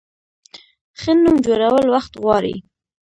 [0.99, 2.55] ښه نوم جوړول وخت غواړي.